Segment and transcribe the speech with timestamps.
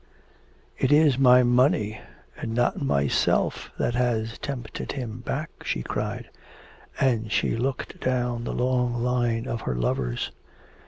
[0.79, 2.01] 'It is my money
[2.39, 6.31] and not myself that has tempted him back,' she cried,
[6.99, 10.31] and she looked down the long line of her lovers.